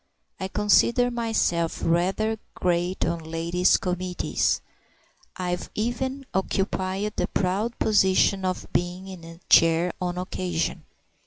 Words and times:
I 0.39 0.47
consider 0.47 1.11
myself 1.11 1.79
rather 1.83 2.39
great 2.55 3.05
on 3.05 3.19
ladies' 3.23 3.77
committees; 3.77 4.59
I've 5.37 5.69
even 5.75 6.25
occupied 6.33 7.13
the 7.17 7.27
proud 7.27 7.77
position 7.77 8.43
of 8.43 8.65
being 8.73 9.07
in 9.07 9.21
the 9.21 9.39
chair, 9.47 9.93
on 10.01 10.17
occasion. 10.17 10.85